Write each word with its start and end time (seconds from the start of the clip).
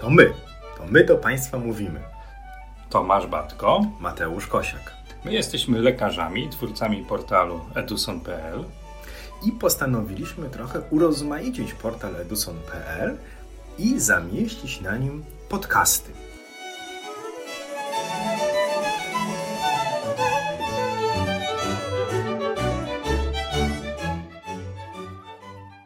To 0.00 0.10
my. 0.10 0.32
To 0.76 0.86
my 0.86 1.04
do 1.04 1.16
Państwa 1.16 1.58
mówimy. 1.58 2.00
Tomasz 2.90 3.26
Batko. 3.26 3.80
Mateusz 4.00 4.46
Kosiak. 4.46 4.92
My 5.24 5.32
jesteśmy 5.32 5.78
lekarzami, 5.78 6.48
twórcami 6.48 7.04
portalu 7.04 7.60
eduson.pl 7.74 8.64
I 9.46 9.52
postanowiliśmy 9.52 10.50
trochę 10.50 10.80
urozmaicić 10.90 11.74
portal 11.74 12.16
eduson.pl 12.16 13.16
i 13.78 14.00
zamieścić 14.00 14.80
na 14.80 14.96
nim 14.96 15.24
podcasty. 15.48 16.12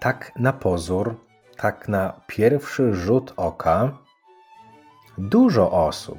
Tak 0.00 0.32
na 0.36 0.52
pozór, 0.52 1.16
tak 1.56 1.88
na 1.88 2.20
pierwszy 2.26 2.94
rzut 2.94 3.32
oka, 3.36 4.03
dużo 5.18 5.86
osób 5.86 6.18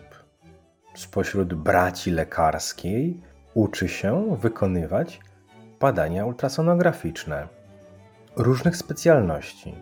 spośród 0.95 1.53
braci 1.53 2.11
lekarskiej 2.11 3.21
uczy 3.53 3.89
się 3.89 4.37
wykonywać 4.41 5.19
badania 5.79 6.25
ultrasonograficzne 6.25 7.47
różnych 8.35 8.77
specjalności. 8.77 9.75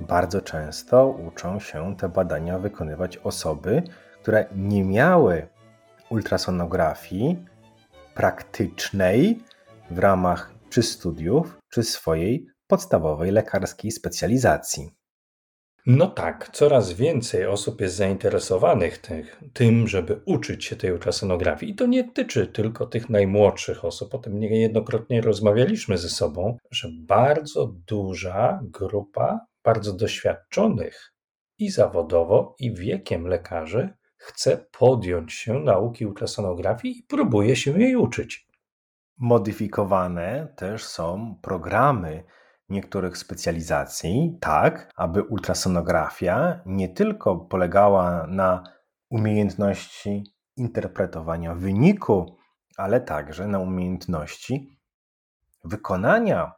Bardzo 0.00 0.40
często 0.40 1.06
uczą 1.06 1.60
się 1.60 1.96
te 1.96 2.08
badania 2.08 2.58
wykonywać 2.58 3.16
osoby, 3.16 3.82
które 4.22 4.46
nie 4.56 4.84
miały 4.84 5.48
ultrasonografii 6.10 7.44
praktycznej 8.14 9.42
w 9.90 9.98
ramach 9.98 10.54
czy 10.70 10.82
studiów, 10.82 11.58
czy 11.68 11.82
swojej 11.82 12.46
podstawowej 12.66 13.30
lekarskiej 13.30 13.90
specjalizacji. 13.90 14.99
No 15.96 16.06
tak, 16.06 16.50
coraz 16.52 16.92
więcej 16.92 17.46
osób 17.46 17.80
jest 17.80 17.96
zainteresowanych 17.96 18.98
tych, 18.98 19.42
tym, 19.52 19.88
żeby 19.88 20.20
uczyć 20.24 20.64
się 20.64 20.76
tej 20.76 20.92
ultrasonografii. 20.92 21.72
I 21.72 21.74
to 21.74 21.86
nie 21.86 22.12
tyczy 22.12 22.46
tylko 22.46 22.86
tych 22.86 23.10
najmłodszych 23.10 23.84
osób. 23.84 24.14
O 24.14 24.18
tym 24.18 24.40
niejednokrotnie 24.40 25.20
rozmawialiśmy 25.20 25.98
ze 25.98 26.08
sobą, 26.08 26.56
że 26.70 26.88
bardzo 26.92 27.66
duża 27.86 28.60
grupa 28.62 29.46
bardzo 29.64 29.92
doświadczonych 29.92 31.12
i 31.58 31.70
zawodowo, 31.70 32.56
i 32.58 32.74
wiekiem 32.74 33.26
lekarzy 33.26 33.88
chce 34.16 34.66
podjąć 34.78 35.32
się 35.32 35.54
nauki 35.54 36.06
ultrasonografii 36.06 36.98
i 36.98 37.02
próbuje 37.02 37.56
się 37.56 37.80
jej 37.80 37.96
uczyć. 37.96 38.48
Modyfikowane 39.18 40.54
też 40.56 40.84
są 40.84 41.38
programy 41.42 42.24
niektórych 42.70 43.18
specjalizacji, 43.18 44.38
tak, 44.40 44.90
aby 44.96 45.22
ultrasonografia 45.22 46.60
nie 46.66 46.88
tylko 46.88 47.36
polegała 47.36 48.26
na 48.26 48.62
umiejętności 49.10 50.24
interpretowania 50.56 51.54
wyniku, 51.54 52.36
ale 52.76 53.00
także 53.00 53.46
na 53.46 53.58
umiejętności 53.58 54.78
wykonania 55.64 56.52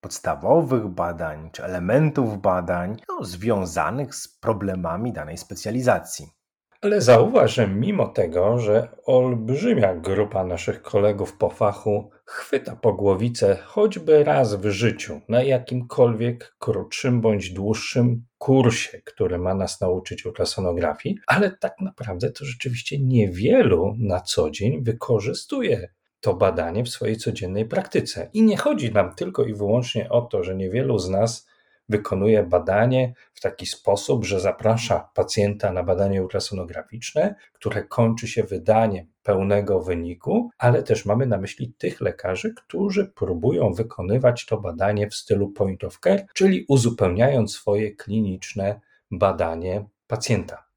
podstawowych 0.00 0.88
badań 0.88 1.50
czy 1.52 1.64
elementów 1.64 2.40
badań 2.40 2.96
no, 3.08 3.24
związanych 3.24 4.14
z 4.14 4.28
problemami 4.38 5.12
danej 5.12 5.38
specjalizacji. 5.38 6.37
Ale 6.80 7.00
zauważ, 7.00 7.54
że 7.54 7.68
mimo 7.68 8.08
tego, 8.08 8.58
że 8.58 8.88
olbrzymia 9.06 9.94
grupa 9.94 10.44
naszych 10.44 10.82
kolegów 10.82 11.36
po 11.36 11.50
fachu 11.50 12.10
chwyta 12.24 12.76
po 12.76 12.92
głowicę 12.92 13.58
choćby 13.64 14.24
raz 14.24 14.54
w 14.54 14.70
życiu 14.70 15.20
na 15.28 15.42
jakimkolwiek 15.42 16.56
krótszym 16.58 17.20
bądź 17.20 17.50
dłuższym 17.50 18.24
kursie, 18.38 19.02
który 19.04 19.38
ma 19.38 19.54
nas 19.54 19.80
nauczyć 19.80 20.26
ultrasonografii, 20.26 21.18
ale 21.26 21.50
tak 21.50 21.80
naprawdę 21.80 22.30
to 22.30 22.44
rzeczywiście 22.44 22.98
niewielu 22.98 23.94
na 23.98 24.20
co 24.20 24.50
dzień 24.50 24.84
wykorzystuje 24.84 25.88
to 26.20 26.34
badanie 26.34 26.84
w 26.84 26.88
swojej 26.88 27.16
codziennej 27.16 27.66
praktyce. 27.66 28.30
I 28.32 28.42
nie 28.42 28.56
chodzi 28.56 28.92
nam 28.92 29.14
tylko 29.14 29.44
i 29.44 29.54
wyłącznie 29.54 30.08
o 30.08 30.22
to, 30.22 30.44
że 30.44 30.56
niewielu 30.56 30.98
z 30.98 31.10
nas 31.10 31.46
wykonuje 31.88 32.42
badanie 32.42 33.14
w 33.34 33.40
taki 33.40 33.66
sposób, 33.66 34.24
że 34.24 34.40
zaprasza 34.40 35.10
pacjenta 35.14 35.72
na 35.72 35.82
badanie 35.82 36.22
ultrasonograficzne, 36.22 37.34
które 37.52 37.84
kończy 37.84 38.28
się 38.28 38.42
wydaniem 38.42 39.06
pełnego 39.22 39.82
wyniku, 39.82 40.50
ale 40.58 40.82
też 40.82 41.06
mamy 41.06 41.26
na 41.26 41.38
myśli 41.38 41.74
tych 41.78 42.00
lekarzy, 42.00 42.54
którzy 42.54 43.12
próbują 43.14 43.72
wykonywać 43.72 44.46
to 44.46 44.60
badanie 44.60 45.10
w 45.10 45.14
stylu 45.14 45.50
point 45.50 45.84
of 45.84 45.98
care, 46.00 46.26
czyli 46.34 46.64
uzupełniając 46.68 47.52
swoje 47.52 47.96
kliniczne 47.96 48.80
badanie 49.10 49.84
pacjenta. 50.06 50.68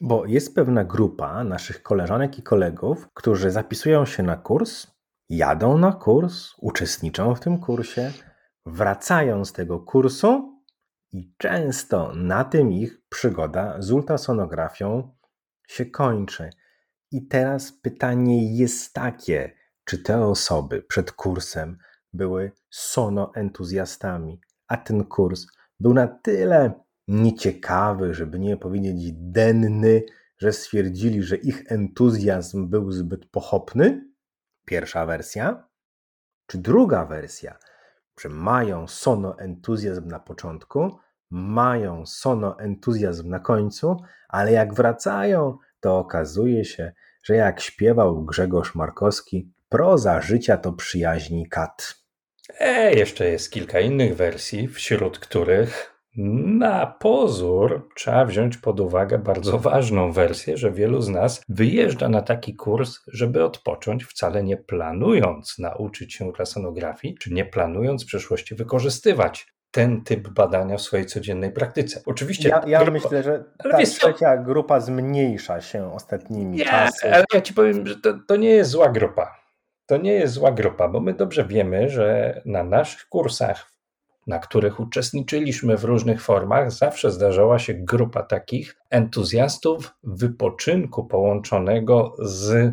Bo 0.00 0.26
jest 0.26 0.54
pewna 0.54 0.84
grupa 0.84 1.44
naszych 1.44 1.82
koleżanek 1.82 2.38
i 2.38 2.42
kolegów, 2.42 3.08
którzy 3.14 3.50
zapisują 3.50 4.06
się 4.06 4.22
na 4.22 4.36
kurs, 4.36 4.86
jadą 5.28 5.78
na 5.78 5.92
kurs, 5.92 6.54
uczestniczą 6.58 7.34
w 7.34 7.40
tym 7.40 7.58
kursie, 7.58 8.12
wracają 8.68 9.44
z 9.44 9.52
tego 9.52 9.80
kursu 9.80 10.62
i 11.12 11.34
często 11.38 12.12
na 12.14 12.44
tym 12.44 12.72
ich 12.72 13.02
przygoda 13.08 13.82
z 13.82 13.90
ultrasonografią 13.90 15.14
się 15.68 15.86
kończy. 15.86 16.50
I 17.10 17.26
teraz 17.26 17.72
pytanie 17.72 18.56
jest 18.56 18.92
takie, 18.92 19.52
czy 19.84 20.02
te 20.02 20.24
osoby 20.24 20.82
przed 20.82 21.12
kursem 21.12 21.78
były 22.12 22.52
sonoentuzjastami, 22.70 24.40
a 24.68 24.76
ten 24.76 25.04
kurs 25.04 25.46
był 25.80 25.94
na 25.94 26.06
tyle 26.06 26.72
nieciekawy, 27.08 28.14
żeby 28.14 28.38
nie 28.38 28.56
powiedzieć 28.56 29.12
denny, 29.12 30.02
że 30.38 30.52
stwierdzili, 30.52 31.22
że 31.22 31.36
ich 31.36 31.72
entuzjazm 31.72 32.68
był 32.68 32.92
zbyt 32.92 33.30
pochopny? 33.30 34.08
Pierwsza 34.64 35.06
wersja. 35.06 35.68
Czy 36.46 36.58
druga 36.58 37.04
wersja, 37.04 37.58
mają 38.24 38.86
sonoentuzjazm 38.86 40.08
na 40.08 40.20
początku, 40.20 40.98
mają 41.30 42.06
sonoentuzjazm 42.06 43.28
na 43.28 43.40
końcu, 43.40 43.96
ale 44.28 44.52
jak 44.52 44.74
wracają, 44.74 45.58
to 45.80 45.98
okazuje 45.98 46.64
się, 46.64 46.92
że 47.22 47.34
jak 47.34 47.60
śpiewał 47.60 48.24
Grzegorz 48.24 48.74
Markowski, 48.74 49.52
proza 49.68 50.20
życia 50.20 50.56
to 50.56 50.72
przyjaźni 50.72 51.48
kat. 51.48 51.94
E, 52.60 52.94
jeszcze 52.94 53.28
jest 53.28 53.52
kilka 53.52 53.80
innych 53.80 54.16
wersji, 54.16 54.68
wśród 54.68 55.18
których 55.18 55.97
na 56.18 56.86
pozór 56.86 57.88
trzeba 57.94 58.24
wziąć 58.24 58.56
pod 58.56 58.80
uwagę 58.80 59.18
bardzo 59.18 59.58
ważną 59.58 60.12
wersję, 60.12 60.56
że 60.56 60.72
wielu 60.72 61.00
z 61.00 61.08
nas 61.08 61.42
wyjeżdża 61.48 62.08
na 62.08 62.22
taki 62.22 62.56
kurs, 62.56 63.00
żeby 63.06 63.44
odpocząć, 63.44 64.04
wcale 64.04 64.42
nie 64.42 64.56
planując 64.56 65.58
nauczyć 65.58 66.14
się 66.14 66.24
ultrasonografii, 66.24 67.18
czy 67.20 67.32
nie 67.32 67.44
planując 67.44 68.04
w 68.04 68.06
przyszłości 68.06 68.54
wykorzystywać 68.54 69.46
ten 69.70 70.04
typ 70.04 70.28
badania 70.28 70.76
w 70.76 70.80
swojej 70.80 71.06
codziennej 71.06 71.52
praktyce. 71.52 72.02
Oczywiście. 72.06 72.48
Ja, 72.48 72.62
ja 72.66 72.78
grupa, 72.78 72.92
myślę, 72.92 73.22
że 73.22 73.44
ta 73.70 73.82
trzecia 73.82 74.36
grupa 74.36 74.80
zmniejsza 74.80 75.60
się 75.60 75.94
ostatnimi 75.94 76.56
nie, 76.56 76.64
czasy. 76.64 77.14
Ale 77.14 77.24
ja 77.34 77.40
ci 77.40 77.54
powiem, 77.54 77.86
że 77.86 77.96
to, 77.96 78.18
to 78.28 78.36
nie 78.36 78.50
jest 78.50 78.70
zła 78.70 78.88
grupa. 78.88 79.36
To 79.86 79.96
nie 79.96 80.12
jest 80.12 80.34
zła 80.34 80.52
grupa, 80.52 80.88
bo 80.88 81.00
my 81.00 81.14
dobrze 81.14 81.44
wiemy, 81.44 81.88
że 81.88 82.40
na 82.44 82.64
naszych 82.64 83.08
kursach 83.08 83.77
na 84.28 84.38
których 84.38 84.80
uczestniczyliśmy 84.80 85.76
w 85.76 85.84
różnych 85.84 86.22
formach, 86.22 86.72
zawsze 86.72 87.10
zdarzała 87.10 87.58
się 87.58 87.74
grupa 87.74 88.22
takich 88.22 88.76
entuzjastów 88.90 89.94
wypoczynku 90.02 91.04
połączonego 91.04 92.14
z 92.18 92.72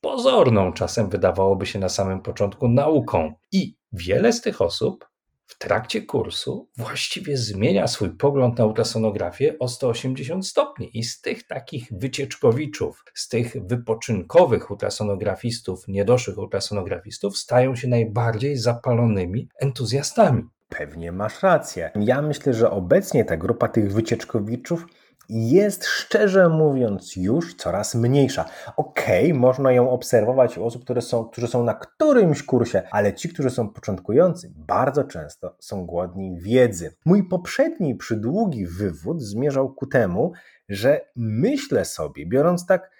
pozorną, 0.00 0.72
czasem 0.72 1.08
wydawałoby 1.08 1.66
się 1.66 1.78
na 1.78 1.88
samym 1.88 2.20
początku, 2.20 2.68
nauką. 2.68 3.32
I 3.52 3.76
wiele 3.92 4.32
z 4.32 4.40
tych 4.40 4.62
osób 4.62 5.08
w 5.46 5.58
trakcie 5.58 6.02
kursu 6.02 6.68
właściwie 6.76 7.36
zmienia 7.36 7.86
swój 7.86 8.10
pogląd 8.10 8.58
na 8.58 8.66
ultrasonografię 8.66 9.58
o 9.58 9.68
180 9.68 10.46
stopni. 10.46 10.98
I 10.98 11.04
z 11.04 11.20
tych 11.20 11.46
takich 11.46 11.88
wycieczkowiczów, 11.90 13.04
z 13.14 13.28
tych 13.28 13.56
wypoczynkowych 13.66 14.70
ultrasonografistów, 14.70 15.88
niedoszłych 15.88 16.38
ultrasonografistów, 16.38 17.38
stają 17.38 17.76
się 17.76 17.88
najbardziej 17.88 18.56
zapalonymi 18.56 19.48
entuzjastami. 19.60 20.42
Pewnie 20.68 21.12
masz 21.12 21.42
rację. 21.42 21.90
Ja 22.00 22.22
myślę, 22.22 22.54
że 22.54 22.70
obecnie 22.70 23.24
ta 23.24 23.36
grupa 23.36 23.68
tych 23.68 23.92
wycieczkowiczów 23.92 24.86
jest 25.28 25.84
szczerze 25.86 26.48
mówiąc 26.48 27.16
już 27.16 27.54
coraz 27.54 27.94
mniejsza. 27.94 28.44
Okej, 28.76 29.24
okay, 29.24 29.40
można 29.40 29.72
ją 29.72 29.90
obserwować 29.90 30.58
u 30.58 30.64
osób, 30.64 30.84
które 30.84 31.02
są, 31.02 31.24
którzy 31.24 31.48
są 31.48 31.64
na 31.64 31.74
którymś 31.74 32.42
kursie, 32.42 32.82
ale 32.90 33.14
ci, 33.14 33.28
którzy 33.28 33.50
są 33.50 33.68
początkujący, 33.68 34.52
bardzo 34.56 35.04
często 35.04 35.56
są 35.60 35.86
głodni 35.86 36.36
wiedzy. 36.40 36.96
Mój 37.04 37.28
poprzedni 37.28 37.94
przydługi 37.94 38.66
wywód 38.66 39.22
zmierzał 39.22 39.74
ku 39.74 39.86
temu, 39.86 40.32
że 40.68 41.00
myślę 41.16 41.84
sobie, 41.84 42.26
biorąc 42.26 42.66
tak 42.66 42.90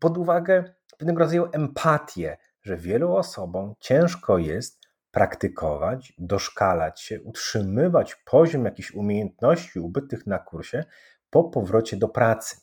pod 0.00 0.18
uwagę 0.18 0.64
pewnego 0.98 1.18
rodzaju 1.18 1.48
empatię, 1.52 2.36
że 2.62 2.76
wielu 2.76 3.16
osobom 3.16 3.74
ciężko 3.80 4.38
jest 4.38 4.87
praktykować, 5.10 6.12
doszkalać 6.18 7.00
się, 7.00 7.22
utrzymywać 7.22 8.14
poziom 8.14 8.64
jakichś 8.64 8.90
umiejętności 8.90 9.80
ubytych 9.80 10.26
na 10.26 10.38
kursie, 10.38 10.84
po 11.30 11.44
powrocie 11.44 11.96
do 11.96 12.08
pracy. 12.08 12.56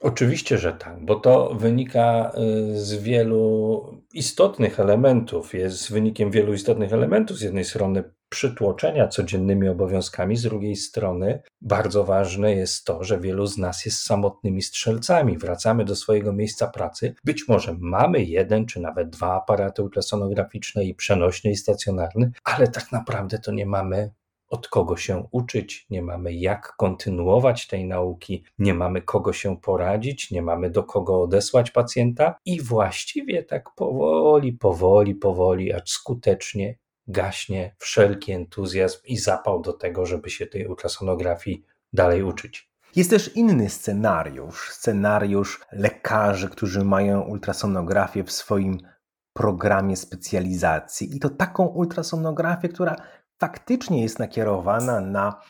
Oczywiście, 0.00 0.58
że 0.58 0.72
tak, 0.72 1.04
bo 1.04 1.14
to 1.14 1.54
wynika 1.54 2.32
y, 2.72 2.80
z 2.80 2.94
wielu 2.94 3.82
istotnych 4.12 4.80
elementów, 4.80 5.54
jest 5.54 5.92
wynikiem 5.92 6.30
wielu 6.30 6.52
istotnych 6.52 6.92
elementów. 6.92 7.38
Z 7.38 7.42
jednej 7.42 7.64
strony 7.64 8.04
przytłoczenia 8.34 9.08
codziennymi 9.08 9.68
obowiązkami, 9.68 10.36
z 10.36 10.42
drugiej 10.42 10.76
strony 10.76 11.42
bardzo 11.60 12.04
ważne 12.04 12.54
jest 12.54 12.84
to, 12.84 13.04
że 13.04 13.20
wielu 13.20 13.46
z 13.46 13.58
nas 13.58 13.84
jest 13.84 14.00
samotnymi 14.00 14.62
strzelcami. 14.62 15.38
Wracamy 15.38 15.84
do 15.84 15.96
swojego 15.96 16.32
miejsca 16.32 16.66
pracy. 16.66 17.14
Być 17.24 17.48
może 17.48 17.76
mamy 17.80 18.24
jeden 18.24 18.66
czy 18.66 18.80
nawet 18.80 19.10
dwa 19.10 19.34
aparaty 19.34 19.82
ultrasonograficzne 19.82 20.84
i 20.84 20.94
przenośny 20.94 21.50
i 21.50 21.56
stacjonarny, 21.56 22.30
ale 22.44 22.68
tak 22.68 22.92
naprawdę 22.92 23.38
to 23.38 23.52
nie 23.52 23.66
mamy 23.66 24.10
od 24.48 24.68
kogo 24.68 24.96
się 24.96 25.28
uczyć, 25.30 25.86
nie 25.90 26.02
mamy 26.02 26.34
jak 26.34 26.74
kontynuować 26.76 27.66
tej 27.66 27.86
nauki, 27.86 28.44
nie 28.58 28.74
mamy 28.74 29.02
kogo 29.02 29.32
się 29.32 29.56
poradzić, 29.56 30.30
nie 30.30 30.42
mamy 30.42 30.70
do 30.70 30.84
kogo 30.84 31.22
odesłać 31.22 31.70
pacjenta 31.70 32.34
i 32.44 32.60
właściwie 32.60 33.42
tak 33.42 33.70
powoli, 33.76 34.52
powoli, 34.52 35.14
powoli, 35.14 35.72
acz 35.72 35.90
skutecznie 35.90 36.78
gaśnie 37.06 37.74
wszelki 37.78 38.32
entuzjazm 38.32 38.98
i 39.04 39.16
zapał 39.16 39.62
do 39.62 39.72
tego, 39.72 40.06
żeby 40.06 40.30
się 40.30 40.46
tej 40.46 40.66
ultrasonografii 40.66 41.64
dalej 41.92 42.22
uczyć. 42.22 42.70
Jest 42.96 43.10
też 43.10 43.36
inny 43.36 43.70
scenariusz, 43.70 44.70
scenariusz 44.70 45.60
lekarzy, 45.72 46.48
którzy 46.48 46.84
mają 46.84 47.20
ultrasonografię 47.20 48.24
w 48.24 48.32
swoim 48.32 48.78
programie 49.32 49.96
specjalizacji 49.96 51.16
i 51.16 51.20
to 51.20 51.30
taką 51.30 51.66
ultrasonografię, 51.66 52.68
która 52.68 52.96
faktycznie 53.38 54.02
jest 54.02 54.18
nakierowana 54.18 55.00
na 55.00 55.40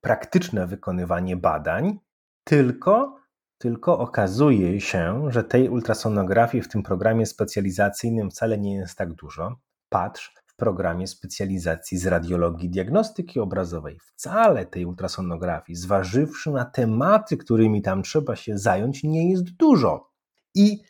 praktyczne 0.00 0.66
wykonywanie 0.66 1.36
badań, 1.36 1.98
tylko, 2.44 3.16
tylko 3.58 3.98
okazuje 3.98 4.80
się, 4.80 5.26
że 5.28 5.44
tej 5.44 5.68
ultrasonografii 5.68 6.62
w 6.62 6.68
tym 6.68 6.82
programie 6.82 7.26
specjalizacyjnym 7.26 8.30
wcale 8.30 8.58
nie 8.58 8.74
jest 8.74 8.98
tak 8.98 9.12
dużo. 9.12 9.56
Patrz, 9.88 10.34
programie 10.56 11.06
specjalizacji 11.06 11.98
z 11.98 12.06
radiologii 12.06 12.70
diagnostyki 12.70 13.40
obrazowej 13.40 13.98
wcale 14.04 14.66
tej 14.66 14.84
ultrasonografii, 14.86 15.76
zważywszy 15.76 16.50
na 16.50 16.64
tematy, 16.64 17.36
którymi 17.36 17.82
tam 17.82 18.02
trzeba 18.02 18.36
się 18.36 18.58
zająć, 18.58 19.02
nie 19.04 19.30
jest 19.30 19.44
dużo. 19.44 20.10
I 20.54 20.82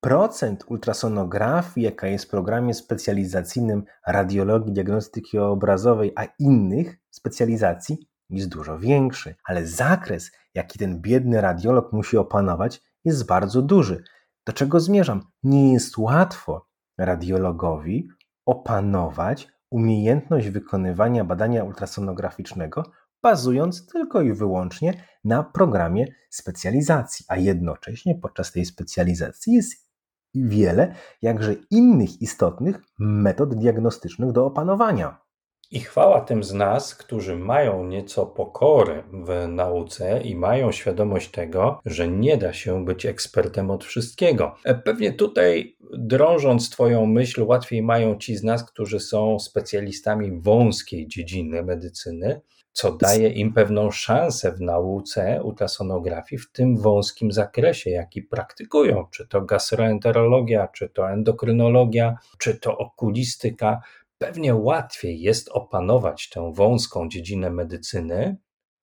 procent 0.00 0.64
ultrasonografii, 0.68 1.84
jaka 1.84 2.06
jest 2.06 2.24
w 2.24 2.28
programie 2.28 2.74
specjalizacyjnym 2.74 3.84
radiologii, 4.06 4.72
diagnostyki 4.72 5.38
obrazowej, 5.38 6.12
a 6.16 6.24
innych 6.38 6.98
specjalizacji 7.10 8.08
jest 8.30 8.48
dużo 8.48 8.78
większy, 8.78 9.34
ale 9.44 9.66
zakres, 9.66 10.30
jaki 10.54 10.78
ten 10.78 11.00
biedny 11.00 11.40
radiolog 11.40 11.92
musi 11.92 12.16
opanować, 12.16 12.82
jest 13.04 13.26
bardzo 13.26 13.62
duży. 13.62 14.04
Do 14.46 14.52
czego 14.52 14.80
zmierzam? 14.80 15.22
Nie 15.42 15.72
jest 15.72 15.98
łatwo 15.98 16.66
radiologowi 16.98 18.08
opanować 18.50 19.48
umiejętność 19.70 20.48
wykonywania 20.48 21.24
badania 21.24 21.64
ultrasonograficznego, 21.64 22.82
bazując 23.22 23.86
tylko 23.86 24.22
i 24.22 24.32
wyłącznie 24.32 25.04
na 25.24 25.42
programie 25.42 26.06
specjalizacji, 26.30 27.26
a 27.28 27.36
jednocześnie 27.36 28.14
podczas 28.14 28.52
tej 28.52 28.64
specjalizacji 28.64 29.54
jest 29.54 29.90
wiele 30.34 30.94
jakże 31.22 31.54
innych 31.70 32.22
istotnych 32.22 32.82
metod 32.98 33.54
diagnostycznych 33.54 34.32
do 34.32 34.46
opanowania. 34.46 35.29
I 35.72 35.80
chwała 35.80 36.20
tym 36.20 36.44
z 36.44 36.52
nas, 36.52 36.94
którzy 36.94 37.36
mają 37.36 37.84
nieco 37.84 38.26
pokory 38.26 39.02
w 39.12 39.48
nauce 39.48 40.22
i 40.22 40.36
mają 40.36 40.72
świadomość 40.72 41.30
tego, 41.30 41.80
że 41.86 42.08
nie 42.08 42.36
da 42.36 42.52
się 42.52 42.84
być 42.84 43.06
ekspertem 43.06 43.70
od 43.70 43.84
wszystkiego. 43.84 44.54
E, 44.64 44.74
pewnie 44.74 45.12
tutaj, 45.12 45.76
drążąc 45.92 46.70
Twoją 46.70 47.06
myśl, 47.06 47.42
łatwiej 47.42 47.82
mają 47.82 48.18
ci 48.18 48.36
z 48.36 48.42
nas, 48.42 48.64
którzy 48.64 49.00
są 49.00 49.38
specjalistami 49.38 50.40
wąskiej 50.40 51.08
dziedziny 51.08 51.62
medycyny, 51.62 52.40
co 52.72 52.92
daje 52.92 53.28
im 53.28 53.52
pewną 53.52 53.90
szansę 53.90 54.52
w 54.52 54.60
nauce 54.60 55.42
ultrasonografii 55.42 56.38
w 56.38 56.52
tym 56.52 56.76
wąskim 56.76 57.32
zakresie, 57.32 57.90
jaki 57.90 58.22
praktykują, 58.22 59.06
czy 59.10 59.28
to 59.28 59.40
gastroenterologia, 59.40 60.68
czy 60.68 60.88
to 60.88 61.10
endokrynologia, 61.10 62.16
czy 62.38 62.54
to 62.54 62.78
okulistyka. 62.78 63.80
Pewnie 64.22 64.54
łatwiej 64.54 65.20
jest 65.20 65.48
opanować 65.48 66.28
tę 66.28 66.52
wąską 66.54 67.08
dziedzinę 67.08 67.50
medycyny, 67.50 68.36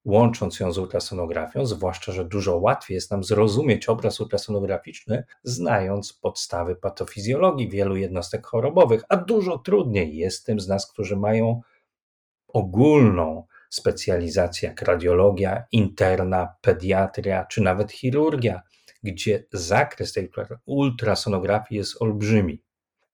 łącząc 0.06 0.60
ją 0.60 0.72
z 0.72 0.78
ultrasonografią, 0.78 1.66
zwłaszcza, 1.66 2.12
że 2.12 2.25
dużo 2.25 2.57
łatwiej 2.57 2.95
jest 2.95 3.12
nam 3.12 3.24
zrozumieć 3.24 3.89
obraz 3.89 4.19
ultrasonograficzny, 4.19 5.24
znając 5.44 6.13
podstawy 6.13 6.75
patofizjologii 6.75 7.69
wielu 7.69 7.95
jednostek 7.95 8.48
chorobowych, 8.48 9.04
a 9.10 9.18
dużo 9.18 9.57
trudniej 9.57 10.18
jest 10.18 10.45
tym 10.45 10.60
z 10.60 10.68
nas, 10.68 10.92
którzy 10.92 11.16
mają 11.16 11.62
ogólną 12.48 13.45
specjalizacje 13.69 14.69
jak 14.69 14.81
radiologia, 14.81 15.63
interna, 15.72 16.56
pediatria 16.62 17.45
czy 17.45 17.62
nawet 17.62 17.92
chirurgia, 17.92 18.62
gdzie 19.04 19.44
zakres 19.51 20.13
tej 20.13 20.31
ultrasonografii 20.66 21.78
jest 21.78 22.01
olbrzymi. 22.01 22.66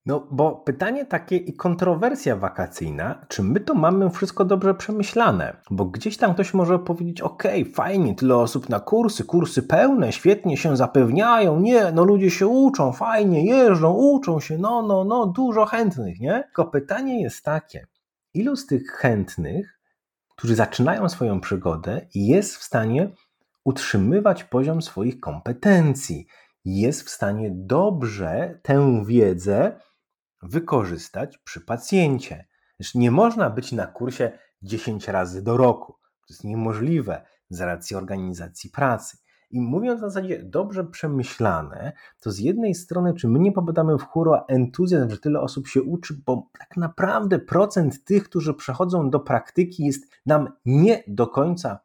No, 0.05 0.27
bo 0.31 0.51
pytanie 0.51 1.05
takie 1.05 1.37
i 1.37 1.53
kontrowersja 1.53 2.35
wakacyjna, 2.35 3.25
czy 3.27 3.43
my 3.43 3.59
to 3.59 3.73
mamy 3.73 4.09
wszystko 4.09 4.45
dobrze 4.45 4.73
przemyślane? 4.73 5.57
Bo 5.71 5.85
gdzieś 5.85 6.17
tam 6.17 6.33
ktoś 6.33 6.53
może 6.53 6.79
powiedzieć, 6.79 7.21
ok, 7.21 7.43
fajnie, 7.73 8.15
tyle 8.15 8.35
osób 8.35 8.69
na 8.69 8.79
kursy, 8.79 9.23
kursy 9.23 9.63
pełne, 9.63 10.11
świetnie 10.11 10.57
się 10.57 10.77
zapewniają, 10.77 11.59
nie, 11.59 11.91
no 11.91 12.03
ludzie 12.03 12.31
się 12.31 12.47
uczą, 12.47 12.91
fajnie, 12.91 13.45
jeżdżą, 13.45 13.93
uczą 13.93 14.39
się, 14.39 14.57
no, 14.57 14.81
no, 14.81 15.03
no, 15.03 15.25
dużo 15.25 15.65
chętnych, 15.65 16.19
nie? 16.19 16.43
Tylko 16.43 16.65
pytanie 16.65 17.21
jest 17.21 17.45
takie, 17.45 17.87
ilu 18.33 18.55
z 18.55 18.65
tych 18.65 18.91
chętnych 18.91 19.83
którzy 20.35 20.55
zaczynają 20.55 21.09
swoją 21.09 21.41
przygodę 21.41 22.07
jest 22.15 22.55
w 22.55 22.63
stanie 22.63 23.09
utrzymywać 23.63 24.43
poziom 24.43 24.81
swoich 24.81 25.19
kompetencji, 25.19 26.27
jest 26.65 27.03
w 27.03 27.09
stanie 27.09 27.51
dobrze 27.53 28.59
tę 28.63 29.03
wiedzę 29.05 29.79
wykorzystać 30.43 31.37
przy 31.37 31.61
pacjencie. 31.61 32.45
nie 32.95 33.11
można 33.11 33.49
być 33.49 33.71
na 33.71 33.87
kursie 33.87 34.31
10 34.61 35.07
razy 35.07 35.43
do 35.43 35.57
roku. 35.57 35.93
To 35.93 36.33
jest 36.33 36.43
niemożliwe 36.43 37.25
z 37.49 37.61
racji 37.61 37.95
organizacji 37.95 38.69
pracy. 38.69 39.17
I 39.51 39.61
mówiąc 39.61 39.99
w 39.99 40.03
zasadzie 40.03 40.43
dobrze 40.43 40.83
przemyślane, 40.83 41.93
to 42.21 42.31
z 42.31 42.39
jednej 42.39 42.75
strony, 42.75 43.13
czy 43.13 43.27
my 43.27 43.39
nie 43.39 43.51
popadamy 43.51 43.97
w 43.97 44.03
chór 44.03 44.29
entuzjazm, 44.47 45.09
że 45.09 45.17
tyle 45.17 45.41
osób 45.41 45.67
się 45.67 45.81
uczy, 45.81 46.21
bo 46.25 46.49
tak 46.59 46.77
naprawdę 46.77 47.39
procent 47.39 48.03
tych, 48.03 48.23
którzy 48.23 48.53
przechodzą 48.53 49.09
do 49.09 49.19
praktyki, 49.19 49.85
jest 49.85 50.03
nam 50.25 50.49
nie 50.65 51.03
do 51.07 51.27
końca 51.27 51.79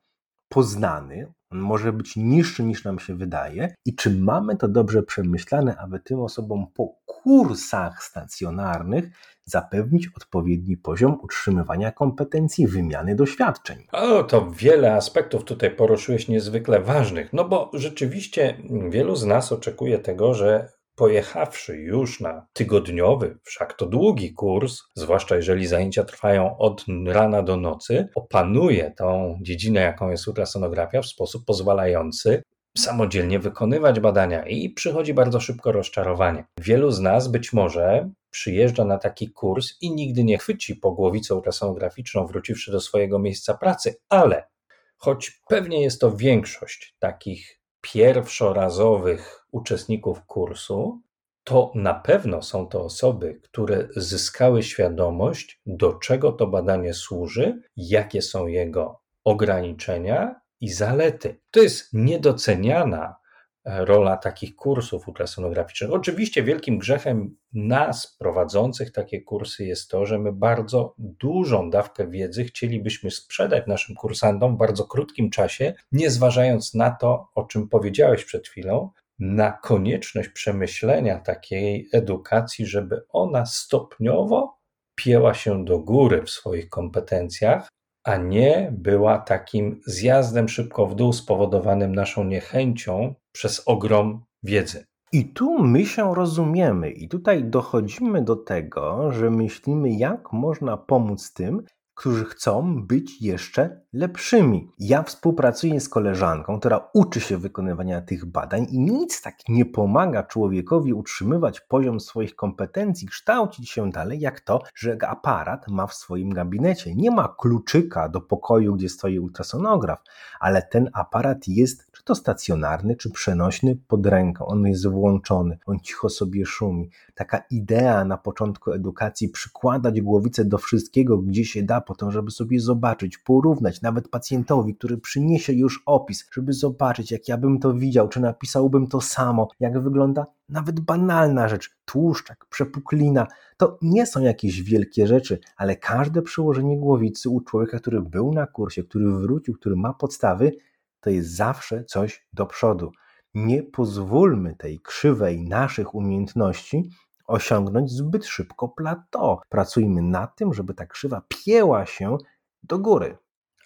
poznany, 0.49 1.33
on 1.51 1.59
może 1.59 1.93
być 1.93 2.17
niższy 2.17 2.65
niż 2.65 2.85
nam 2.85 2.99
się 2.99 3.15
wydaje, 3.15 3.75
i 3.85 3.95
czy 3.95 4.11
mamy 4.11 4.57
to 4.57 4.69
dobrze 4.69 5.03
przemyślane, 5.03 5.77
aby 5.77 6.01
tym 6.01 6.21
osobom 6.21 6.67
po 6.75 6.89
kursach 7.07 8.03
stacjonarnych 8.03 9.11
zapewnić 9.45 10.09
odpowiedni 10.17 10.77
poziom 10.77 11.19
utrzymywania 11.23 11.93
kompetencji, 11.93 12.67
wymiany 12.67 13.15
doświadczeń. 13.15 13.87
O, 13.93 14.23
to 14.23 14.51
wiele 14.51 14.95
aspektów 14.95 15.45
tutaj 15.45 15.71
poruszyłeś 15.71 16.29
niezwykle 16.29 16.81
ważnych, 16.81 17.33
no 17.33 17.49
bo 17.49 17.71
rzeczywiście 17.75 18.57
wielu 18.91 19.17
z 19.17 19.25
nas 19.25 19.53
oczekuje 19.53 19.99
tego, 19.99 20.35
że 20.35 20.78
pojechawszy 20.99 21.77
już 21.77 22.21
na 22.21 22.47
tygodniowy, 22.53 23.39
wszak 23.43 23.75
to 23.75 23.87
długi 23.87 24.35
kurs, 24.35 24.83
zwłaszcza 24.95 25.37
jeżeli 25.37 25.67
zajęcia 25.67 26.05
trwają 26.05 26.59
od 26.59 26.85
rana 27.07 27.43
do 27.43 27.57
nocy, 27.57 28.09
opanuje 28.15 28.93
tą 28.97 29.39
dziedzinę, 29.43 29.81
jaką 29.81 30.11
jest 30.11 30.29
ultrasonografia 30.29 31.03
w 31.03 31.07
sposób 31.07 31.45
pozwalający 31.47 32.43
samodzielnie 32.79 33.39
wykonywać 33.39 34.01
badania 34.01 34.47
i 34.47 34.71
przychodzi 34.71 35.15
bardzo 35.15 35.41
szybko 35.41 35.73
rozczarowanie. 35.73 36.45
Wielu 36.61 36.91
z 36.91 37.01
nas 37.01 37.29
być 37.29 37.53
może 37.53 38.11
przyjeżdża 38.31 38.85
na 38.85 38.99
taki 38.99 39.31
kurs 39.31 39.77
i 39.81 39.95
nigdy 39.95 40.25
nie 40.25 40.39
chwyci 40.39 40.77
po 40.77 40.93
głowicę 40.93 41.35
ultrasonograficzną, 41.35 42.27
wróciwszy 42.27 42.73
do 42.73 42.81
swojego 42.81 43.19
miejsca 43.19 43.55
pracy, 43.55 43.97
ale 44.09 44.49
choć 44.97 45.43
pewnie 45.49 45.83
jest 45.83 46.01
to 46.01 46.17
większość 46.17 46.97
takich 46.99 47.61
pierwszorazowych 47.81 49.38
uczestników 49.53 50.27
kursu, 50.27 51.01
to 51.45 51.73
na 51.75 51.95
pewno 51.95 52.43
są 52.43 52.67
to 52.67 52.85
osoby, 52.85 53.41
które 53.43 53.89
zyskały 53.97 54.63
świadomość, 54.63 55.61
do 55.67 55.93
czego 55.93 56.33
to 56.33 56.47
badanie 56.47 56.95
służy, 56.95 57.63
jakie 57.77 58.23
są 58.23 58.47
jego 58.47 59.01
ograniczenia 59.25 60.41
i 60.61 60.69
zalety. 60.69 61.41
To 61.51 61.61
jest 61.61 61.93
niedoceniana 61.93 63.17
rola 63.65 64.17
takich 64.17 64.57
kursów 64.57 65.09
ultrasonograficznych. 65.09 65.93
Oczywiście 65.93 66.43
wielkim 66.43 66.79
grzechem 66.79 67.37
nas 67.53 68.17
prowadzących 68.19 68.93
takie 68.93 69.21
kursy 69.21 69.65
jest 69.65 69.91
to, 69.91 70.07
że 70.07 70.19
my 70.19 70.33
bardzo 70.33 70.95
dużą 70.99 71.71
dawkę 71.71 72.11
wiedzy 72.11 72.45
chcielibyśmy 72.45 73.11
sprzedać 73.11 73.67
naszym 73.67 73.95
kursantom 73.95 74.55
w 74.55 74.59
bardzo 74.59 74.85
krótkim 74.85 75.31
czasie, 75.31 75.75
nie 75.93 76.11
zważając 76.11 76.75
na 76.75 76.91
to, 76.91 77.29
o 77.35 77.45
czym 77.45 77.69
powiedziałeś 77.69 78.25
przed 78.25 78.49
chwilą, 78.49 78.91
na 79.19 79.53
konieczność 79.53 80.29
przemyślenia 80.29 81.19
takiej 81.19 81.89
edukacji, 81.93 82.67
żeby 82.67 83.03
ona 83.09 83.47
stopniowo 83.47 84.59
pięła 84.95 85.35
się 85.35 85.65
do 85.65 85.79
góry 85.79 86.23
w 86.23 86.31
swoich 86.31 86.69
kompetencjach, 86.69 87.69
a 88.05 88.17
nie 88.17 88.73
była 88.73 89.19
takim 89.19 89.81
zjazdem 89.87 90.49
szybko 90.49 90.87
w 90.87 90.95
dół 90.95 91.13
spowodowanym 91.13 91.95
naszą 91.95 92.25
niechęcią 92.25 93.15
przez 93.33 93.69
ogrom 93.69 94.25
wiedzy. 94.43 94.85
I 95.13 95.25
tu 95.25 95.59
my 95.59 95.87
się 95.87 96.15
rozumiemy, 96.15 96.91
i 96.91 97.09
tutaj 97.09 97.45
dochodzimy 97.45 98.25
do 98.25 98.37
tego, 98.37 99.13
że 99.13 99.31
myślimy, 99.31 99.91
jak 99.91 100.33
można 100.33 100.77
pomóc 100.77 101.33
tym, 101.33 101.63
którzy 101.99 102.25
chcą 102.25 102.87
być 102.87 103.23
jeszcze 103.23 103.81
lepszymi. 103.93 104.73
Ja 104.79 105.03
współpracuję 105.03 105.81
z 105.81 105.89
koleżanką, 105.89 106.59
która 106.59 106.89
uczy 106.95 107.21
się 107.21 107.39
wykonywania 107.39 108.01
tych 108.01 108.25
badań 108.25 108.67
i 108.71 108.79
nic 108.79 109.23
tak 109.23 109.35
nie 109.49 109.65
pomaga 109.65 110.23
człowiekowi 110.23 110.93
utrzymywać 110.93 111.61
poziom 111.61 112.01
swoich 112.01 112.37
kompetencji, 112.37 113.09
kształcić 113.09 113.71
się 113.71 113.91
dalej, 113.91 114.21
jak 114.21 114.41
to, 114.41 114.63
że 114.75 114.99
aparat 115.09 115.69
ma 115.69 115.87
w 115.87 115.95
swoim 115.95 116.31
gabinecie. 116.31 116.95
Nie 116.95 117.11
ma 117.11 117.35
kluczyka 117.39 118.09
do 118.09 118.21
pokoju, 118.21 118.75
gdzie 118.75 118.89
stoi 118.89 119.19
ultrasonograf, 119.19 120.03
ale 120.41 120.63
ten 120.63 120.91
aparat 120.93 121.49
jest 121.49 121.89
czy 121.93 122.05
to 122.05 122.15
stacjonarny, 122.15 122.97
czy 122.97 123.11
przenośny 123.11 123.77
pod 123.89 124.07
ręką. 124.07 124.47
On 124.47 124.67
jest 124.67 124.87
włączony, 124.87 125.59
on 125.67 125.81
cicho 125.81 126.09
sobie 126.09 126.47
szumi. 126.47 126.91
Taka 127.15 127.43
idea 127.51 128.05
na 128.05 128.19
początku 128.19 128.73
edukacji 128.73 129.29
przykładać 129.29 130.01
głowicę 130.01 130.45
do 130.45 130.59
wszystkiego, 130.59 131.19
gdzie 131.19 131.45
się 131.45 131.63
da, 131.63 131.81
po 131.89 131.95
to, 131.95 132.11
żeby 132.11 132.31
sobie 132.31 132.61
zobaczyć, 132.61 133.19
porównać, 133.19 133.83
nawet 133.83 134.09
pacjentowi, 134.09 134.75
który 134.75 134.99
przyniesie 134.99 135.53
już 135.53 135.83
opis, 135.87 136.29
żeby 136.33 136.53
zobaczyć, 136.53 137.11
jak 137.11 137.29
ja 137.29 137.39
bym 137.39 137.59
to 137.59 137.75
widział, 137.75 138.09
czy 138.09 138.21
napisałbym 138.21 138.87
to 138.87 139.01
samo, 139.01 139.49
jak 139.61 139.83
wygląda 139.83 140.27
nawet 140.49 140.81
banalna 140.81 141.49
rzecz, 141.49 141.77
tłuszczak, 141.85 142.47
przepuklina, 142.51 143.27
to 143.57 143.79
nie 143.83 144.07
są 144.07 144.21
jakieś 144.21 144.63
wielkie 144.63 145.07
rzeczy, 145.07 145.39
ale 145.57 145.77
każde 145.77 146.23
przełożenie 146.23 146.79
głowicy 146.79 147.31
u 147.31 147.41
człowieka, 147.41 147.79
który 147.79 148.03
był 148.03 148.33
na 148.33 148.47
kursie, 148.47 148.85
który 148.85 149.11
wrócił, 149.11 149.55
który 149.55 149.77
ma 149.77 149.95
podstawy, 149.95 150.53
to 151.01 151.11
jest 151.11 151.37
zawsze 151.37 151.85
coś 151.85 152.27
do 152.33 152.47
przodu. 152.47 152.93
Nie 153.35 153.63
pozwólmy 153.63 154.57
tej 154.57 154.81
krzywej 154.81 155.45
naszych 155.45 155.95
umiejętności 155.95 156.91
osiągnąć 157.29 157.91
zbyt 157.91 158.27
szybko 158.27 158.69
plateau. 158.69 159.39
Pracujmy 159.49 160.03
nad 160.03 160.37
tym, 160.37 160.55
żeby 160.55 160.75
ta 160.75 160.87
krzywa 160.87 161.23
pieła 161.29 161.87
się 161.87 162.19
do 162.63 162.79
góry. 162.79 163.17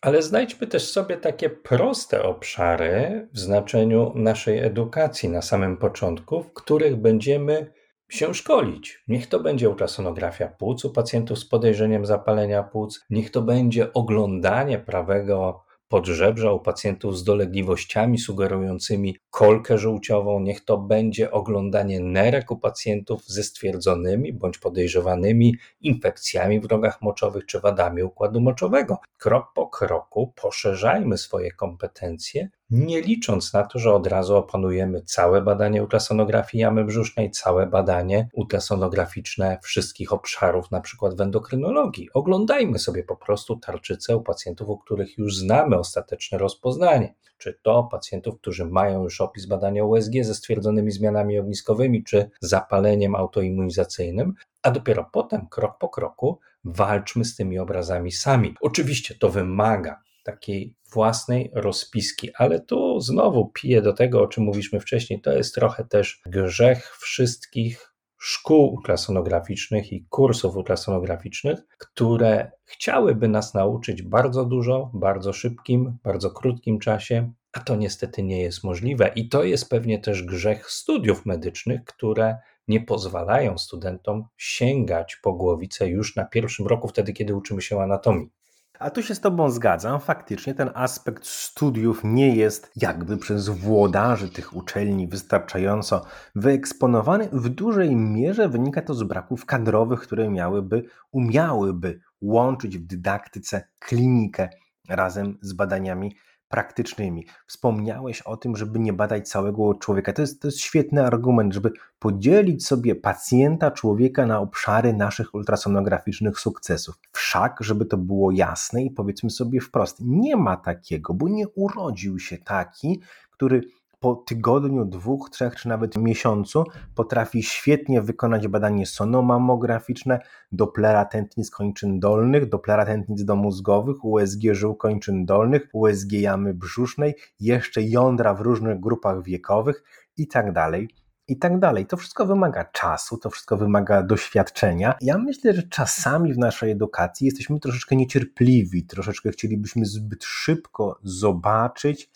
Ale 0.02 0.22
znajdźmy 0.22 0.66
też 0.66 0.90
sobie 0.90 1.16
takie 1.16 1.50
proste 1.50 2.22
obszary 2.22 3.28
w 3.32 3.38
znaczeniu 3.38 4.12
naszej 4.14 4.58
edukacji 4.58 5.28
na 5.28 5.42
samym 5.42 5.76
początku, 5.76 6.42
w 6.42 6.52
których 6.52 6.96
będziemy 6.96 7.72
się 8.08 8.34
szkolić. 8.34 9.04
Niech 9.08 9.26
to 9.26 9.40
będzie 9.40 9.70
ultrasonografia 9.70 10.48
płuc 10.48 10.84
u 10.84 10.90
pacjentów 10.90 11.38
z 11.38 11.44
podejrzeniem 11.44 12.06
zapalenia 12.06 12.62
płuc, 12.62 13.04
niech 13.10 13.30
to 13.30 13.42
będzie 13.42 13.92
oglądanie 13.92 14.78
prawego 14.78 15.64
podżebrza 15.92 16.52
u 16.52 16.60
pacjentów 16.60 17.18
z 17.18 17.24
dolegliwościami 17.24 18.18
sugerującymi 18.18 19.16
kolkę 19.30 19.78
żółciową, 19.78 20.40
niech 20.40 20.64
to 20.64 20.78
będzie 20.78 21.30
oglądanie 21.30 22.00
nerek 22.00 22.50
u 22.50 22.58
pacjentów 22.58 23.24
ze 23.26 23.42
stwierdzonymi 23.42 24.32
bądź 24.32 24.58
podejrzewanymi 24.58 25.56
infekcjami 25.80 26.60
w 26.60 26.66
drogach 26.66 27.02
moczowych 27.02 27.46
czy 27.46 27.60
wadami 27.60 28.02
układu 28.02 28.40
moczowego. 28.40 28.98
Krok 29.18 29.52
po 29.54 29.66
kroku 29.66 30.32
poszerzajmy 30.42 31.18
swoje 31.18 31.50
kompetencje, 31.50 32.48
nie 32.72 33.00
licząc 33.00 33.52
na 33.52 33.66
to, 33.66 33.78
że 33.78 33.94
od 33.94 34.06
razu 34.06 34.36
opanujemy 34.36 35.02
całe 35.02 35.42
badanie 35.42 35.82
ultrasonografii 35.82 36.62
jamy 36.62 36.84
brzusznej, 36.84 37.30
całe 37.30 37.66
badanie 37.66 38.28
ultrasonograficzne 38.32 39.58
wszystkich 39.62 40.12
obszarów, 40.12 40.70
na 40.70 40.80
przykład 40.80 41.16
w 41.16 41.20
endokrynologii. 41.20 42.08
Oglądajmy 42.14 42.78
sobie 42.78 43.04
po 43.04 43.16
prostu 43.16 43.56
tarczycę 43.56 44.16
u 44.16 44.22
pacjentów, 44.22 44.68
u 44.68 44.78
których 44.78 45.18
już 45.18 45.36
znamy 45.36 45.78
ostateczne 45.78 46.38
rozpoznanie. 46.38 47.14
Czy 47.38 47.58
to 47.62 47.84
pacjentów, 47.84 48.40
którzy 48.40 48.64
mają 48.64 49.02
już 49.02 49.20
opis 49.20 49.46
badania 49.46 49.84
USG 49.84 50.12
ze 50.22 50.34
stwierdzonymi 50.34 50.90
zmianami 50.90 51.38
ogniskowymi, 51.38 52.04
czy 52.04 52.30
zapaleniem 52.40 53.14
autoimmunizacyjnym, 53.14 54.34
a 54.62 54.70
dopiero 54.70 55.10
potem, 55.12 55.46
krok 55.50 55.78
po 55.78 55.88
kroku, 55.88 56.38
walczmy 56.64 57.24
z 57.24 57.36
tymi 57.36 57.58
obrazami 57.58 58.12
sami. 58.12 58.54
Oczywiście 58.60 59.14
to 59.14 59.28
wymaga 59.28 60.00
takiej 60.22 60.74
własnej 60.92 61.50
rozpiski, 61.54 62.30
ale 62.34 62.60
tu 62.60 63.00
znowu 63.00 63.46
piję 63.46 63.82
do 63.82 63.92
tego, 63.92 64.22
o 64.22 64.26
czym 64.26 64.44
mówiliśmy 64.44 64.80
wcześniej. 64.80 65.20
To 65.20 65.32
jest 65.32 65.54
trochę 65.54 65.84
też 65.84 66.20
grzech 66.26 66.96
wszystkich 67.00 67.92
szkół 68.18 68.74
ultrasonograficznych 68.74 69.92
i 69.92 70.06
kursów 70.10 70.56
ultrasonograficznych, 70.56 71.58
które 71.78 72.50
chciałyby 72.64 73.28
nas 73.28 73.54
nauczyć 73.54 74.02
bardzo 74.02 74.44
dużo, 74.44 74.90
bardzo 74.94 75.32
szybkim, 75.32 75.98
bardzo 76.04 76.30
krótkim 76.30 76.78
czasie, 76.78 77.32
a 77.52 77.60
to 77.60 77.76
niestety 77.76 78.22
nie 78.22 78.42
jest 78.42 78.64
możliwe. 78.64 79.12
I 79.14 79.28
to 79.28 79.44
jest 79.44 79.70
pewnie 79.70 79.98
też 79.98 80.22
grzech 80.22 80.70
studiów 80.70 81.26
medycznych, 81.26 81.84
które 81.84 82.36
nie 82.68 82.80
pozwalają 82.80 83.58
studentom 83.58 84.24
sięgać 84.36 85.16
po 85.16 85.32
głowicę 85.32 85.88
już 85.88 86.16
na 86.16 86.24
pierwszym 86.24 86.66
roku, 86.66 86.88
wtedy 86.88 87.12
kiedy 87.12 87.34
uczymy 87.34 87.62
się 87.62 87.80
anatomii. 87.80 88.30
A 88.78 88.90
tu 88.90 89.02
się 89.02 89.14
z 89.14 89.20
Tobą 89.20 89.50
zgadzam. 89.50 90.00
Faktycznie 90.00 90.54
ten 90.54 90.70
aspekt 90.74 91.26
studiów 91.26 92.00
nie 92.04 92.36
jest 92.36 92.70
jakby 92.76 93.16
przez 93.16 93.48
włodarzy 93.48 94.28
tych 94.28 94.56
uczelni 94.56 95.08
wystarczająco 95.08 96.04
wyeksponowany. 96.34 97.28
W 97.32 97.48
dużej 97.48 97.96
mierze 97.96 98.48
wynika 98.48 98.82
to 98.82 98.94
z 98.94 99.02
braków 99.02 99.46
kadrowych, 99.46 100.00
które 100.00 100.30
miałyby, 100.30 100.84
umiałyby 101.12 102.00
łączyć 102.20 102.78
w 102.78 102.86
dydaktyce 102.86 103.68
klinikę 103.78 104.48
razem 104.88 105.38
z 105.42 105.52
badaniami 105.52 106.16
praktycznymi. 106.52 107.26
Wspomniałeś 107.46 108.22
o 108.22 108.36
tym, 108.36 108.56
żeby 108.56 108.78
nie 108.78 108.92
badać 108.92 109.28
całego 109.28 109.74
człowieka. 109.74 110.12
To 110.12 110.22
jest, 110.22 110.42
to 110.42 110.48
jest 110.48 110.60
świetny 110.60 111.06
argument, 111.06 111.54
żeby 111.54 111.72
podzielić 111.98 112.66
sobie 112.66 112.94
pacjenta, 112.94 113.70
człowieka 113.70 114.26
na 114.26 114.40
obszary 114.40 114.92
naszych 114.92 115.34
ultrasonograficznych 115.34 116.40
sukcesów. 116.40 116.98
Wszak, 117.12 117.58
żeby 117.60 117.86
to 117.86 117.96
było 117.96 118.30
jasne 118.30 118.84
i 118.84 118.90
powiedzmy 118.90 119.30
sobie 119.30 119.60
wprost, 119.60 119.96
nie 120.00 120.36
ma 120.36 120.56
takiego, 120.56 121.14
bo 121.14 121.28
nie 121.28 121.48
urodził 121.48 122.18
się 122.18 122.38
taki, 122.38 123.00
który 123.30 123.62
po 124.02 124.14
tygodniu, 124.14 124.84
dwóch, 124.84 125.30
trzech 125.30 125.56
czy 125.56 125.68
nawet 125.68 125.96
miesiącu 125.96 126.64
potrafi 126.94 127.42
świetnie 127.42 128.02
wykonać 128.02 128.48
badanie 128.48 128.86
sonomamograficzne 128.86 130.20
Dopplera 130.52 131.04
tętnic 131.04 131.50
kończyn 131.50 132.00
dolnych, 132.00 132.48
Dopplera 132.48 132.86
tętnic 132.86 133.24
domózgowych, 133.24 134.04
USG 134.04 134.40
żył 134.52 134.74
kończyn 134.74 135.26
dolnych, 135.26 135.68
USG 135.72 136.12
jamy 136.12 136.54
brzusznej, 136.54 137.14
jeszcze 137.40 137.82
jądra 137.82 138.34
w 138.34 138.40
różnych 138.40 138.80
grupach 138.80 139.22
wiekowych 139.22 139.82
i 140.16 140.28
tak 140.28 140.52
dalej 140.52 140.88
i 141.28 141.38
tak 141.38 141.58
dalej. 141.58 141.86
To 141.86 141.96
wszystko 141.96 142.26
wymaga 142.26 142.64
czasu, 142.64 143.18
to 143.18 143.30
wszystko 143.30 143.56
wymaga 143.56 144.02
doświadczenia. 144.02 144.94
Ja 145.00 145.18
myślę, 145.18 145.54
że 145.54 145.62
czasami 145.62 146.34
w 146.34 146.38
naszej 146.38 146.70
edukacji 146.70 147.24
jesteśmy 147.24 147.60
troszeczkę 147.60 147.96
niecierpliwi, 147.96 148.86
troszeczkę 148.86 149.30
chcielibyśmy 149.30 149.86
zbyt 149.86 150.24
szybko 150.24 150.98
zobaczyć, 151.02 152.10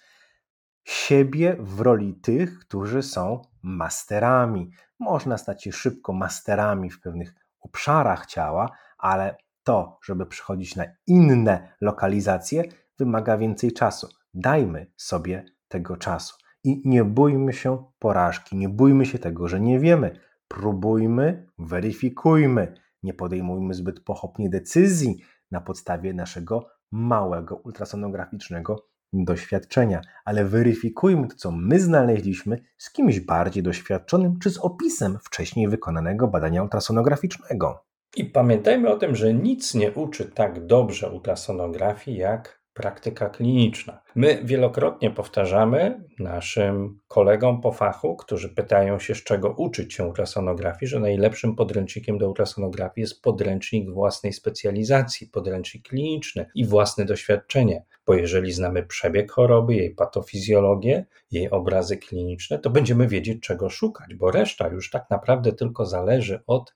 siebie 0.86 1.56
w 1.60 1.80
roli 1.80 2.14
tych, 2.14 2.58
którzy 2.58 3.02
są 3.02 3.42
masterami. 3.62 4.70
Można 4.98 5.38
stać 5.38 5.64
się 5.64 5.72
szybko 5.72 6.12
masterami 6.12 6.90
w 6.90 7.00
pewnych 7.00 7.34
obszarach 7.60 8.26
ciała, 8.26 8.70
ale 8.98 9.36
to, 9.62 9.98
żeby 10.04 10.26
przychodzić 10.26 10.76
na 10.76 10.84
inne 11.06 11.76
lokalizacje, 11.80 12.64
wymaga 12.98 13.38
więcej 13.38 13.72
czasu. 13.72 14.08
Dajmy 14.34 14.86
sobie 14.96 15.44
tego 15.68 15.96
czasu 15.96 16.36
i 16.64 16.82
nie 16.84 17.04
bójmy 17.04 17.52
się 17.52 17.84
porażki, 17.98 18.56
nie 18.56 18.68
bójmy 18.68 19.06
się 19.06 19.18
tego, 19.18 19.48
że 19.48 19.60
nie 19.60 19.80
wiemy. 19.80 20.20
Próbujmy, 20.48 21.46
weryfikujmy, 21.58 22.74
nie 23.02 23.14
podejmujmy 23.14 23.74
zbyt 23.74 24.00
pochopnie 24.00 24.50
decyzji 24.50 25.22
na 25.50 25.60
podstawie 25.60 26.14
naszego 26.14 26.66
małego 26.90 27.56
ultrasonograficznego 27.56 28.95
doświadczenia, 29.24 30.00
ale 30.24 30.44
weryfikujmy 30.44 31.28
to, 31.28 31.36
co 31.36 31.50
my 31.50 31.80
znaleźliśmy 31.80 32.62
z 32.78 32.92
kimś 32.92 33.20
bardziej 33.20 33.62
doświadczonym, 33.62 34.38
czy 34.38 34.50
z 34.50 34.58
opisem 34.58 35.18
wcześniej 35.22 35.68
wykonanego 35.68 36.28
badania 36.28 36.62
ultrasonograficznego. 36.62 37.84
I 38.16 38.24
pamiętajmy 38.24 38.90
o 38.90 38.96
tym, 38.96 39.16
że 39.16 39.34
nic 39.34 39.74
nie 39.74 39.92
uczy 39.92 40.24
tak 40.24 40.66
dobrze 40.66 41.10
ultrasonografii 41.10 42.18
jak 42.18 42.65
praktyka 42.76 43.28
kliniczna. 43.28 44.02
My 44.14 44.40
wielokrotnie 44.44 45.10
powtarzamy 45.10 46.04
naszym 46.18 46.98
kolegom 47.08 47.60
po 47.60 47.72
fachu, 47.72 48.16
którzy 48.16 48.48
pytają 48.48 48.98
się, 48.98 49.14
z 49.14 49.24
czego 49.24 49.50
uczyć 49.50 49.94
się 49.94 50.04
ultrasonografii, 50.04 50.88
że 50.88 51.00
najlepszym 51.00 51.56
podręcznikiem 51.56 52.18
do 52.18 52.28
ultrasonografii 52.28 53.02
jest 53.02 53.22
podręcznik 53.22 53.90
własnej 53.90 54.32
specjalizacji, 54.32 55.26
podręcznik 55.26 55.88
kliniczny 55.88 56.46
i 56.54 56.66
własne 56.66 57.04
doświadczenie. 57.04 57.84
Bo 58.06 58.14
jeżeli 58.14 58.52
znamy 58.52 58.82
przebieg 58.82 59.32
choroby, 59.32 59.74
jej 59.74 59.94
patofizjologię, 59.94 61.06
jej 61.30 61.50
obrazy 61.50 61.96
kliniczne, 61.96 62.58
to 62.58 62.70
będziemy 62.70 63.08
wiedzieć, 63.08 63.42
czego 63.42 63.70
szukać, 63.70 64.14
bo 64.14 64.30
reszta 64.30 64.68
już 64.68 64.90
tak 64.90 65.10
naprawdę 65.10 65.52
tylko 65.52 65.86
zależy 65.86 66.42
od 66.46 66.74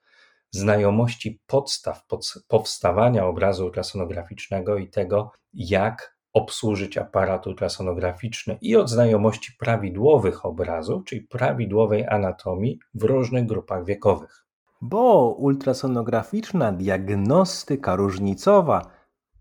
znajomości 0.50 1.40
podstaw 1.46 2.06
powstawania 2.48 3.26
obrazu 3.26 3.64
ultrasonograficznego 3.64 4.78
i 4.78 4.88
tego, 4.88 5.32
jak 5.52 6.16
obsłużyć 6.32 6.98
aparat 6.98 7.46
ultrasonograficzny 7.46 8.58
i 8.60 8.76
od 8.76 8.90
znajomości 8.90 9.52
prawidłowych 9.58 10.46
obrazów, 10.46 11.04
czyli 11.04 11.22
prawidłowej 11.22 12.06
anatomii 12.06 12.78
w 12.94 13.02
różnych 13.02 13.46
grupach 13.46 13.84
wiekowych. 13.84 14.46
Bo 14.80 15.34
ultrasonograficzna 15.38 16.72
diagnostyka 16.72 17.96
różnicowa 17.96 18.82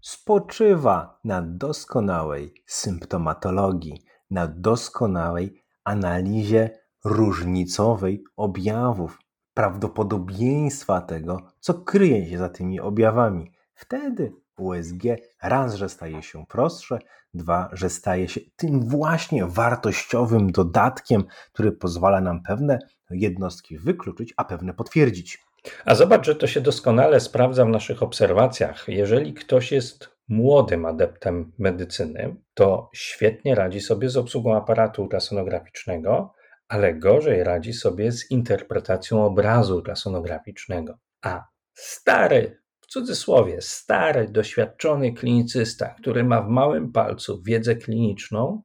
spoczywa 0.01 1.19
na 1.23 1.41
doskonałej 1.41 2.53
symptomatologii, 2.65 4.01
na 4.31 4.47
doskonałej 4.47 5.63
analizie 5.83 6.79
różnicowej 7.05 8.23
objawów, 8.35 9.19
prawdopodobieństwa 9.59 11.01
tego, 11.01 11.41
co 11.59 11.73
kryje 11.73 12.29
się 12.29 12.37
za 12.37 12.49
tymi 12.49 12.79
objawami. 12.79 13.51
Wtedy 13.73 14.33
USG 14.57 15.03
raz, 15.41 15.75
że 15.75 15.89
staje 15.89 16.23
się 16.23 16.45
prostsze, 16.45 16.99
dwa, 17.33 17.69
że 17.71 17.89
staje 17.89 18.27
się 18.27 18.41
tym 18.55 18.89
właśnie 18.89 19.45
wartościowym 19.45 20.51
dodatkiem, 20.51 21.23
który 21.53 21.71
pozwala 21.71 22.21
nam 22.21 22.43
pewne 22.43 22.79
jednostki 23.09 23.77
wykluczyć, 23.77 24.33
a 24.37 24.43
pewne 24.43 24.73
potwierdzić. 24.73 25.45
A 25.85 25.95
zobacz, 25.95 26.25
że 26.25 26.35
to 26.35 26.47
się 26.47 26.61
doskonale 26.61 27.19
sprawdza 27.19 27.65
w 27.65 27.69
naszych 27.69 28.03
obserwacjach. 28.03 28.87
Jeżeli 28.87 29.33
ktoś 29.33 29.71
jest 29.71 30.09
młodym 30.27 30.85
adeptem 30.85 31.51
medycyny, 31.57 32.35
to 32.53 32.89
świetnie 32.93 33.55
radzi 33.55 33.81
sobie 33.81 34.09
z 34.09 34.17
obsługą 34.17 34.55
aparatu 34.55 35.01
ultrasonograficznego, 35.01 36.33
ale 36.69 36.93
gorzej 36.93 37.43
radzi 37.43 37.73
sobie 37.73 38.11
z 38.11 38.31
interpretacją 38.31 39.25
obrazu 39.25 39.75
ultrasonograficznego. 39.75 40.97
A 41.21 41.47
stary, 41.73 42.61
w 42.81 42.87
cudzysłowie, 42.87 43.61
stary, 43.61 44.27
doświadczony 44.27 45.13
klinicysta, 45.13 45.87
który 45.87 46.23
ma 46.23 46.41
w 46.41 46.49
małym 46.49 46.91
palcu 46.91 47.41
wiedzę 47.41 47.75
kliniczną, 47.75 48.61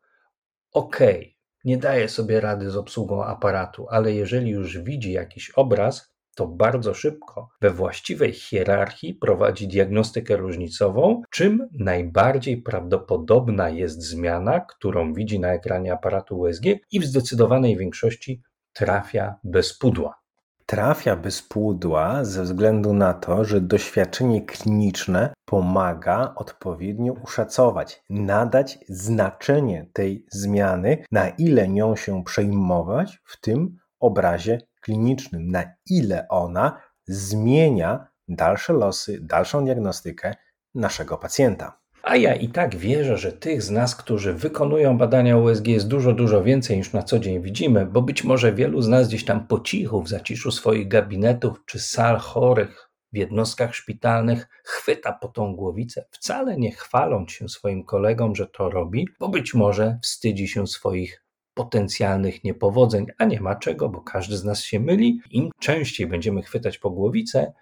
okej, 0.73 1.19
okay, 1.19 1.35
nie 1.65 1.79
daje 1.79 2.09
sobie 2.09 2.41
rady 2.41 2.71
z 2.71 2.77
obsługą 2.77 3.25
aparatu, 3.25 3.87
ale 3.91 4.13
jeżeli 4.13 4.51
już 4.51 4.79
widzi 4.79 5.13
jakiś 5.13 5.51
obraz, 5.51 6.14
to 6.35 6.47
bardzo 6.47 6.95
szybko 6.95 7.49
we 7.61 7.71
właściwej 7.71 8.33
hierarchii 8.33 9.15
prowadzi 9.15 9.69
diagnostykę 9.69 10.37
różnicową, 10.37 11.23
czym 11.31 11.69
najbardziej 11.73 12.63
prawdopodobna 12.63 13.69
jest 13.69 14.03
zmiana, 14.03 14.61
którą 14.61 15.15
widzi 15.15 15.41
na 15.41 15.49
ekranie 15.49 15.93
aparatu 15.93 16.39
USG 16.39 16.65
i 16.93 17.01
w 17.01 17.05
zdecydowanej 17.05 17.77
większości 17.77 18.43
trafia 18.73 19.35
bez 19.45 19.79
pudła. 19.79 20.25
Trafia 20.67 21.17
bez 21.17 21.43
pudła 21.43 22.25
ze 22.25 22.43
względu 22.43 22.93
na 22.93 23.15
to, 23.15 23.45
że 23.45 23.61
doświadczenie 23.61 24.43
kliniczne 24.43 25.35
pomaga 25.45 26.33
odpowiednio 26.37 27.13
uszacować, 27.13 28.03
nadać 28.11 28.79
znaczenie 28.89 29.87
tej 29.93 30.27
zmiany, 30.31 31.05
na 31.13 31.29
ile 31.29 31.69
nią 31.69 31.97
się 31.97 32.25
przejmować 32.25 33.19
w 33.25 33.41
tym 33.41 33.77
obrazie 34.01 34.61
klinicznym, 34.85 35.51
na 35.51 35.65
ile 35.91 36.27
ona 36.29 36.81
zmienia 37.07 38.07
dalsze 38.29 38.73
losy, 38.73 39.19
dalszą 39.23 39.65
diagnostykę 39.65 40.35
naszego 40.75 41.19
pacjenta. 41.19 41.79
A 42.03 42.17
ja 42.17 42.35
i 42.35 42.49
tak 42.49 42.77
wierzę, 42.77 43.19
że 43.19 43.33
tych 43.33 43.63
z 43.63 43.71
nas, 43.71 43.97
którzy 43.97 44.35
wykonują 44.35 44.99
badania 44.99 45.37
USG 45.37 45.67
jest 45.67 45.89
dużo, 45.89 46.13
dużo 46.13 46.43
więcej 46.43 46.77
niż 46.77 46.93
na 46.93 47.03
co 47.03 47.19
dzień 47.19 47.43
widzimy, 47.43 47.87
bo 47.87 48.03
być 48.03 48.25
może 48.25 48.53
wielu 48.53 48.83
z 48.83 48.89
nas 48.89 49.09
gdzieś 49.09 49.25
tam 49.25 49.47
po 49.47 49.61
cichu, 49.61 50.03
w 50.03 50.09
zaciszu 50.09 50.51
swoich 50.51 50.89
gabinetów 50.89 51.63
czy 51.67 51.79
sal 51.79 52.19
chorych 52.19 52.91
w 53.13 53.17
jednostkach 53.17 53.75
szpitalnych 53.75 54.49
chwyta 54.65 55.13
po 55.13 55.29
tą 55.29 55.57
głowicę, 55.57 56.05
wcale 56.11 56.57
nie 56.57 56.73
chwaląc 56.73 57.33
się 57.33 57.49
swoim 57.49 57.85
kolegom, 57.85 58.35
że 58.35 58.47
to 58.47 58.71
robi, 58.71 59.09
bo 59.21 59.29
być 59.29 59.55
może 59.55 59.99
wstydzi 60.03 60.49
się 60.49 60.67
swoich 60.67 61.24
potencjalnych 61.55 62.45
niepowodzeń, 62.45 63.07
a 63.19 63.25
nie 63.25 63.41
ma 63.41 63.57
czego, 63.57 63.89
bo 63.89 64.01
każdy 64.01 64.37
z 64.37 64.45
nas 64.45 64.61
się 64.61 64.81
myli. 64.81 65.21
Im 65.31 65.51
częściej 65.61 66.07
będziemy 66.07 66.43
chwytać 66.43 66.79
po 66.79 66.91
głowice, 66.91 67.53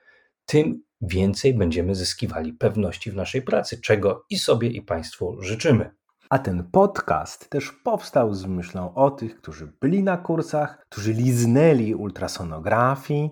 tym 0.47 0.83
więcej 1.01 1.55
będziemy 1.55 1.95
zyskiwali 1.95 2.53
pewności 2.53 3.11
w 3.11 3.17
naszej 3.17 3.43
pracy, 3.43 3.81
czego 3.81 4.25
i 4.31 4.39
sobie, 4.39 4.69
i 4.69 4.83
Państwu 4.83 5.43
życzymy. 5.43 5.91
A 6.31 6.39
ten 6.39 6.71
podcast 6.71 7.51
też 7.51 7.73
powstał 7.85 8.35
z 8.35 8.47
myślą 8.47 8.95
o 8.95 9.11
tych, 9.11 9.37
którzy 9.37 9.73
byli 9.81 10.03
na 10.03 10.17
kursach, 10.17 10.87
którzy 10.89 11.13
liznęli 11.13 11.95
ultrasonografii, 11.95 13.31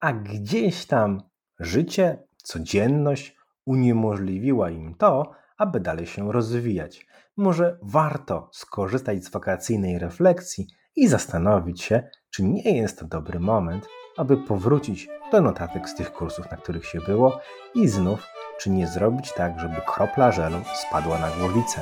a 0.00 0.12
gdzieś 0.12 0.86
tam 0.86 1.22
życie, 1.58 2.22
codzienność 2.36 3.36
uniemożliwiła 3.66 4.70
im 4.70 4.94
to, 4.94 5.32
aby 5.60 5.80
dalej 5.80 6.06
się 6.06 6.32
rozwijać 6.32 7.06
może 7.36 7.78
warto 7.82 8.48
skorzystać 8.52 9.24
z 9.24 9.30
wakacyjnej 9.30 9.98
refleksji 9.98 10.66
i 10.96 11.08
zastanowić 11.08 11.82
się, 11.82 12.02
czy 12.30 12.42
nie 12.42 12.76
jest 12.76 12.98
to 12.98 13.06
dobry 13.06 13.40
moment, 13.40 13.86
aby 14.16 14.36
powrócić 14.36 15.08
do 15.32 15.40
notatek 15.40 15.88
z 15.88 15.94
tych 15.94 16.12
kursów, 16.12 16.50
na 16.50 16.56
których 16.56 16.86
się 16.86 16.98
było 17.00 17.40
i 17.74 17.88
znów, 17.88 18.26
czy 18.58 18.70
nie 18.70 18.86
zrobić 18.86 19.32
tak, 19.32 19.60
żeby 19.60 19.76
kropla 19.86 20.32
żelu 20.32 20.56
spadła 20.74 21.18
na 21.18 21.30
głowicę. 21.30 21.80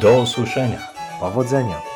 Do 0.00 0.20
usłyszenia. 0.20 0.78
Powodzenia. 1.20 1.93